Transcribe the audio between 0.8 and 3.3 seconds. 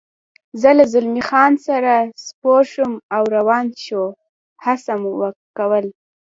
زلمی خان سره سپور شوم او